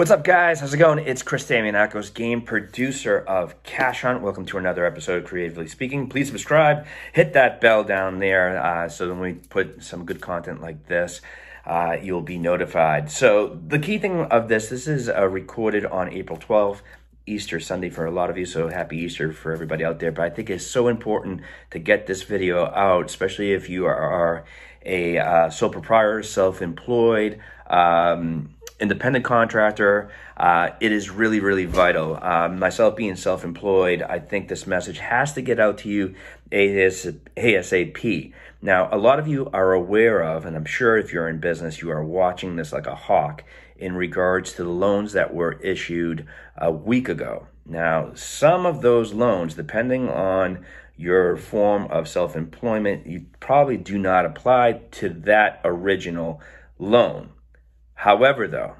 [0.00, 0.60] What's up, guys?
[0.60, 1.00] How's it going?
[1.00, 4.22] It's Chris Damianakos, game producer of Cash Hunt.
[4.22, 6.08] Welcome to another episode of Creatively Speaking.
[6.08, 10.62] Please subscribe, hit that bell down there uh, so when we put some good content
[10.62, 11.20] like this,
[11.66, 13.10] uh, you'll be notified.
[13.10, 16.80] So, the key thing of this this is uh, recorded on April 12th.
[17.26, 20.10] Easter Sunday for a lot of you, so happy Easter for everybody out there.
[20.10, 21.42] But I think it's so important
[21.72, 24.46] to get this video out, especially if you are
[24.84, 27.38] a uh, sole proprietor, self employed,
[27.70, 32.18] um, independent contractor, uh, it is really, really vital.
[32.22, 36.14] Um, myself being self employed, I think this message has to get out to you
[36.50, 38.32] ASAP.
[38.62, 41.80] Now, a lot of you are aware of, and I'm sure if you're in business,
[41.80, 43.44] you are watching this like a hawk
[43.78, 46.26] in regards to the loans that were issued
[46.56, 47.46] a week ago.
[47.64, 50.64] Now, some of those loans, depending on
[50.96, 56.40] your form of self employment, you probably do not apply to that original
[56.78, 57.30] loan.
[58.00, 58.76] However, though,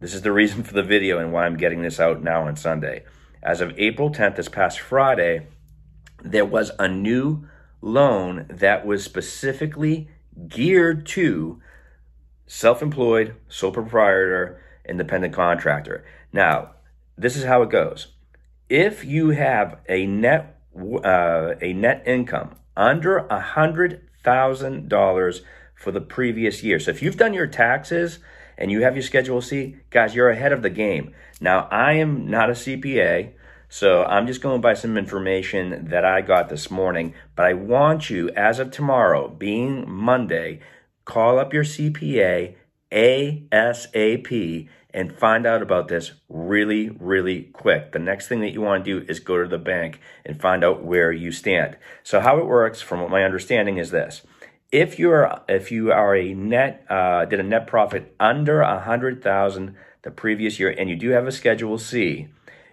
[0.00, 2.56] this is the reason for the video and why I'm getting this out now on
[2.56, 3.04] Sunday.
[3.42, 5.46] As of April 10th, this past Friday,
[6.22, 7.48] there was a new
[7.80, 10.08] loan that was specifically
[10.46, 11.62] geared to
[12.46, 16.04] self employed, sole proprietor, independent contractor.
[16.30, 16.72] Now,
[17.16, 18.08] this is how it goes.
[18.68, 20.60] If you have a net
[21.02, 25.40] uh, a net income under a hundred thousand dollars
[25.74, 28.18] for the previous year, so if you've done your taxes
[28.60, 31.14] and you have your Schedule C, guys, you're ahead of the game.
[31.40, 33.32] Now, I am not a CPA,
[33.68, 38.10] so I'm just going by some information that I got this morning, but I want
[38.10, 40.60] you, as of tomorrow, being Monday,
[41.06, 42.54] call up your CPA
[42.92, 47.92] ASAP and find out about this really, really quick.
[47.92, 50.64] The next thing that you want to do is go to the bank and find
[50.64, 51.76] out where you stand.
[52.02, 54.22] So, how it works, from what my understanding is this
[54.72, 59.22] if you're if you are a net uh, did a net profit under a hundred
[59.22, 62.28] thousand the previous year and you do have a schedule c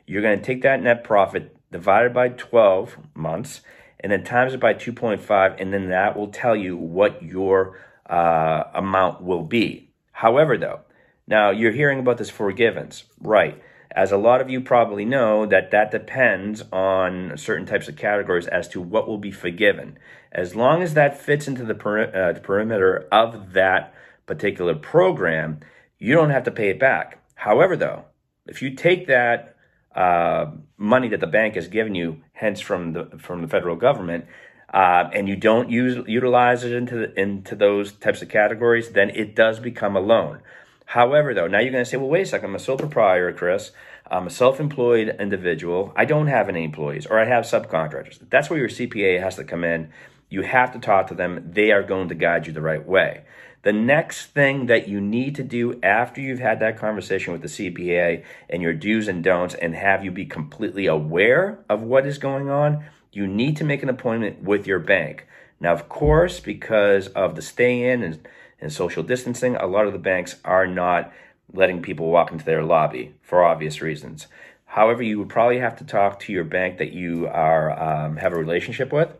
[0.05, 3.61] you're going to take that net profit divided by 12 months
[3.99, 8.63] and then times it by 2.5 and then that will tell you what your uh,
[8.75, 10.81] amount will be however though
[11.27, 13.61] now you're hearing about this forgivens right
[13.97, 18.45] as a lot of you probably know, that that depends on certain types of categories
[18.45, 19.97] as to what will be forgiven.
[20.37, 23.93] As long as that fits into the, peri- uh, the perimeter of that
[24.27, 25.61] particular program,
[25.97, 27.23] you don't have to pay it back.
[27.33, 28.05] However, though,
[28.45, 29.55] if you take that
[29.95, 34.25] uh, money that the bank has given you, hence from the from the federal government,
[34.71, 39.09] uh, and you don't use utilize it into the, into those types of categories, then
[39.09, 40.41] it does become a loan.
[40.85, 43.33] However, though, now you're going to say, well, wait a second, I'm a sole proprietor,
[43.33, 43.71] Chris.
[44.09, 45.91] I'm a self employed individual.
[45.95, 48.19] I don't have any employees or I have subcontractors.
[48.29, 49.89] That's where your CPA has to come in.
[50.29, 51.51] You have to talk to them.
[51.53, 53.23] They are going to guide you the right way.
[53.63, 57.47] The next thing that you need to do after you've had that conversation with the
[57.47, 62.17] CPA and your do's and don'ts and have you be completely aware of what is
[62.17, 65.27] going on, you need to make an appointment with your bank.
[65.59, 68.27] Now, of course, because of the stay in and
[68.59, 71.11] and social distancing, a lot of the banks are not
[71.53, 74.27] letting people walk into their lobby for obvious reasons.
[74.65, 78.33] However, you would probably have to talk to your bank that you are um, have
[78.33, 79.13] a relationship with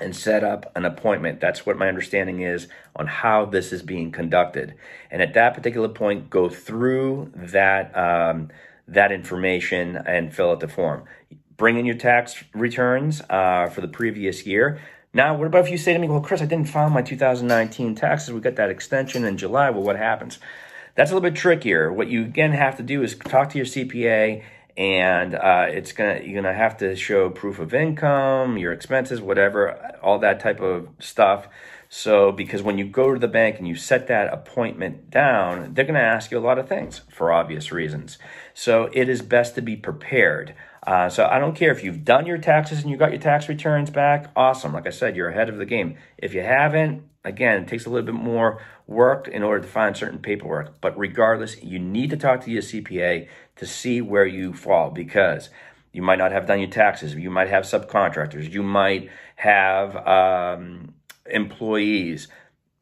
[0.00, 1.40] and set up an appointment.
[1.40, 4.74] That's what my understanding is on how this is being conducted.
[5.10, 8.48] And at that particular point, go through that um,
[8.86, 11.04] that information and fill out the form.
[11.56, 14.80] Bring in your tax returns uh, for the previous year.
[15.12, 17.94] Now, what about if you say to me, well, Chris, I didn't file my 2019
[17.94, 18.32] taxes.
[18.32, 19.70] We got that extension in July.
[19.70, 20.38] Well, what happens?
[20.94, 21.92] That's a little bit trickier.
[21.92, 24.42] What you again have to do is talk to your CPA,
[24.78, 29.98] and uh, it's gonna you're gonna have to show proof of income, your expenses, whatever,
[30.00, 31.48] all that type of stuff.
[31.90, 35.86] So, because when you go to the bank and you set that appointment down, they're
[35.86, 38.18] to ask you a lot of things for obvious reasons.
[38.54, 40.54] So, it is best to be prepared.
[40.86, 43.48] Uh, so I don't care if you've done your taxes and you got your tax
[43.48, 44.30] returns back.
[44.36, 44.72] Awesome.
[44.72, 45.98] Like I said, you're ahead of the game.
[46.16, 49.96] If you haven't, again, it takes a little bit more work in order to find
[49.96, 50.80] certain paperwork.
[50.80, 55.50] But regardless, you need to talk to your CPA to see where you fall because
[55.92, 57.14] you might not have done your taxes.
[57.14, 58.50] You might have subcontractors.
[58.50, 60.94] You might have um,
[61.26, 62.28] employees.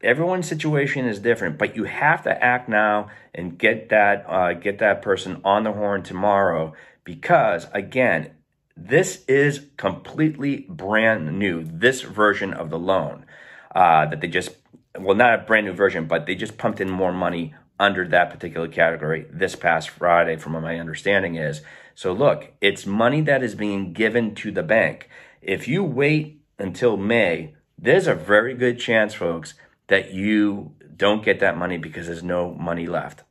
[0.01, 4.79] Everyone's situation is different, but you have to act now and get that uh, get
[4.79, 6.73] that person on the horn tomorrow
[7.03, 8.31] because again,
[8.75, 11.63] this is completely brand new.
[11.63, 13.25] This version of the loan
[13.73, 14.51] uh, that they just
[14.99, 18.31] well, not a brand new version, but they just pumped in more money under that
[18.31, 21.61] particular category this past Friday, from what my understanding is.
[21.93, 25.09] So look, it's money that is being given to the bank.
[25.41, 29.53] If you wait until May, there's a very good chance, folks,
[29.87, 33.23] that you don't get that money because there's no money left.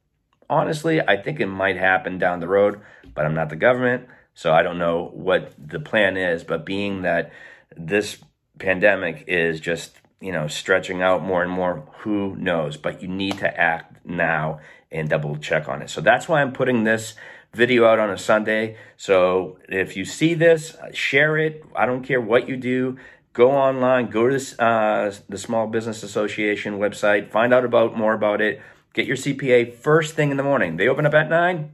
[0.49, 2.81] honestly, I think it might happen down the road,
[3.15, 4.09] but I'm not the government.
[4.35, 6.45] So I don't know what the plan is.
[6.45, 7.33] But being that
[7.77, 8.19] this
[8.59, 12.77] pandemic is just, you know, stretching out more and more, who knows?
[12.77, 14.61] But you need to act now
[14.91, 15.91] and double check on it.
[15.91, 17.15] So that's why I'm putting this
[17.53, 18.77] video out on a Sunday.
[18.97, 21.65] So if you see this, share it.
[21.75, 22.99] I don't care what you do.
[23.33, 28.15] Go online, go to this, uh, the Small Business Association website, find out about more
[28.15, 28.63] about it.
[28.95, 30.79] Get your CPA first thing in the morning.
[30.79, 31.73] They open up at nine.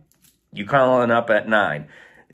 [0.53, 1.87] You call on up at nine.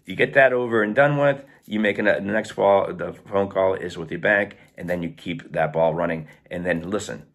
[0.08, 1.44] You get that over and done with.
[1.66, 2.90] You make an, the next call.
[2.94, 6.28] The phone call is with your bank, and then you keep that ball running.
[6.50, 7.26] And then listen,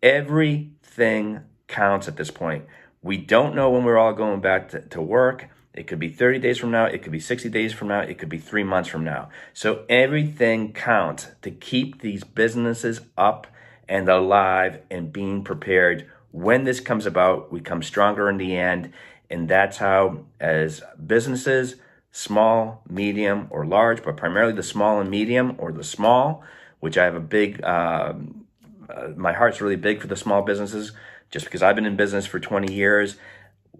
[0.00, 2.66] everything counts at this point.
[3.02, 5.48] We don't know when we're all going back to, to work.
[5.74, 6.84] It could be 30 days from now.
[6.84, 8.02] It could be 60 days from now.
[8.02, 9.28] It could be three months from now.
[9.52, 13.48] So everything counts to keep these businesses up
[13.88, 16.08] and alive and being prepared.
[16.30, 18.92] When this comes about, we come stronger in the end.
[19.28, 21.76] And that's how, as businesses,
[22.12, 26.44] small, medium, or large, but primarily the small and medium or the small,
[26.80, 28.44] which I have a big, um,
[28.88, 30.92] uh, my heart's really big for the small businesses
[31.30, 33.16] just because I've been in business for 20 years.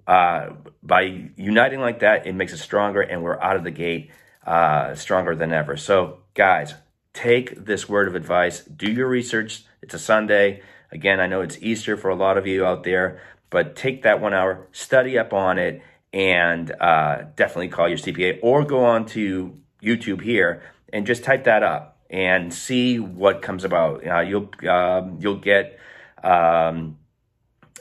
[0.07, 4.11] Uh, by uniting like that, it makes us stronger and we're out of the gate
[4.47, 5.77] uh, stronger than ever.
[5.77, 6.75] So, guys,
[7.13, 9.65] take this word of advice, do your research.
[9.83, 10.63] It's a Sunday.
[10.91, 13.21] Again, I know it's Easter for a lot of you out there,
[13.51, 15.83] but take that one hour, study up on it,
[16.13, 20.63] and uh, definitely call your CPA or go on to YouTube here
[20.93, 24.07] and just type that up and see what comes about.
[24.07, 25.79] Uh, you'll um, you'll get
[26.23, 26.99] um,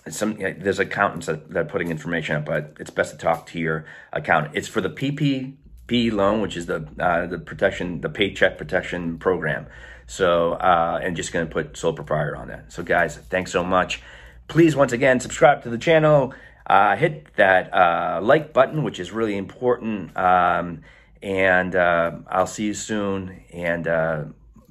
[0.09, 0.37] some.
[0.37, 3.85] There's accountants that, that are putting information up, but it's best to talk to your
[4.13, 4.55] accountant.
[4.55, 9.67] It's for the PPP loan, which is the uh, the protection, the Paycheck Protection Program.
[10.07, 12.73] So, uh, and just going to put sole proprietor on that.
[12.73, 14.01] So, guys, thanks so much.
[14.49, 16.33] Please, once again, subscribe to the channel
[16.71, 20.15] uh, hit that uh, like button, which is really important.
[20.15, 20.83] Um,
[21.21, 24.23] and uh, I'll see you soon and uh,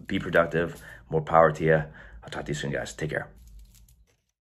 [0.07, 0.81] be productive.
[1.11, 1.83] More power to you.
[2.25, 2.95] I'll talk to you soon, guys.
[2.95, 3.29] Take care.